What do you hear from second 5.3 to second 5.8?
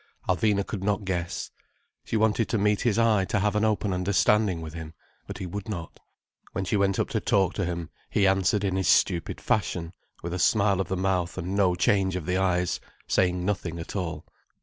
he would